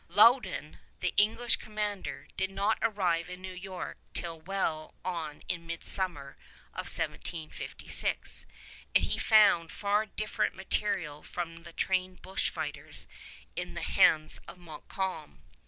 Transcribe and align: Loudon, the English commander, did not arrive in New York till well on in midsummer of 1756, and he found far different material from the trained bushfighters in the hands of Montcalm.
Loudon, 0.07 0.79
the 0.99 1.13
English 1.15 1.57
commander, 1.57 2.27
did 2.35 2.49
not 2.49 2.79
arrive 2.81 3.29
in 3.29 3.39
New 3.39 3.53
York 3.53 3.99
till 4.15 4.39
well 4.41 4.95
on 5.05 5.43
in 5.47 5.67
midsummer 5.67 6.37
of 6.73 6.87
1756, 6.89 8.47
and 8.95 9.03
he 9.03 9.19
found 9.19 9.71
far 9.71 10.07
different 10.07 10.55
material 10.55 11.21
from 11.21 11.61
the 11.61 11.73
trained 11.73 12.23
bushfighters 12.23 13.05
in 13.55 13.75
the 13.75 13.83
hands 13.83 14.39
of 14.47 14.57
Montcalm. 14.57 15.43